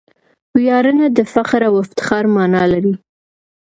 ویاړنه 0.57 1.05
د 1.11 1.19
فخر 1.33 1.61
او 1.69 1.73
افتخار 1.83 2.23
مانا 2.35 2.63
لري. 2.73 2.93